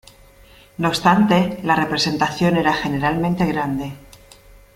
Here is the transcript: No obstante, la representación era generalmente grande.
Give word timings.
No 0.79 0.87
obstante, 0.87 1.59
la 1.61 1.75
representación 1.75 2.57
era 2.57 2.73
generalmente 2.73 3.45
grande. 3.45 3.93